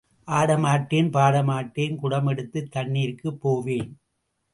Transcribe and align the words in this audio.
ஆட 0.27 0.57
மாட்டேன், 0.57 1.09
பாட 1.09 1.43
மாட்டேன், 1.43 1.95
குடம் 1.95 2.27
எடுத்துத் 2.27 2.71
தண்ணீர்க்குப் 2.71 3.41
போவேன். 3.41 3.91